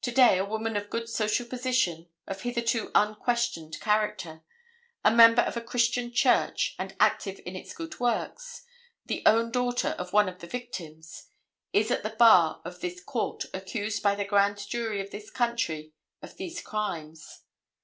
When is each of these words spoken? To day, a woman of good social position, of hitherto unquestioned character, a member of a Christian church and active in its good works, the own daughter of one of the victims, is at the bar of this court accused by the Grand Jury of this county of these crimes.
To 0.00 0.10
day, 0.10 0.38
a 0.38 0.44
woman 0.44 0.76
of 0.76 0.90
good 0.90 1.08
social 1.08 1.46
position, 1.46 2.08
of 2.26 2.40
hitherto 2.40 2.90
unquestioned 2.96 3.78
character, 3.78 4.42
a 5.04 5.14
member 5.14 5.42
of 5.42 5.56
a 5.56 5.60
Christian 5.60 6.10
church 6.12 6.74
and 6.80 6.96
active 6.98 7.40
in 7.46 7.54
its 7.54 7.72
good 7.72 8.00
works, 8.00 8.64
the 9.06 9.22
own 9.24 9.52
daughter 9.52 9.90
of 10.00 10.12
one 10.12 10.28
of 10.28 10.40
the 10.40 10.48
victims, 10.48 11.28
is 11.72 11.92
at 11.92 12.02
the 12.02 12.10
bar 12.10 12.60
of 12.64 12.80
this 12.80 13.00
court 13.00 13.44
accused 13.54 14.02
by 14.02 14.16
the 14.16 14.24
Grand 14.24 14.58
Jury 14.68 15.00
of 15.00 15.12
this 15.12 15.30
county 15.30 15.92
of 16.20 16.38
these 16.38 16.60
crimes. 16.60 17.42